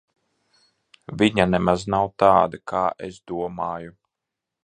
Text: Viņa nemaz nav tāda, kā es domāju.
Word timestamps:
Viņa 1.21 1.45
nemaz 1.55 1.85
nav 1.95 2.09
tāda, 2.25 2.59
kā 2.73 2.83
es 3.09 3.23
domāju. 3.33 3.97